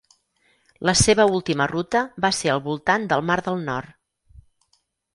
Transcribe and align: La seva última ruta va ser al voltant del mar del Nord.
La 0.89 0.95
seva 1.01 1.25
última 1.33 1.69
ruta 1.73 2.03
va 2.27 2.33
ser 2.39 2.51
al 2.57 2.65
voltant 2.71 3.09
del 3.15 3.25
mar 3.31 3.39
del 3.49 3.65
Nord. 3.71 3.99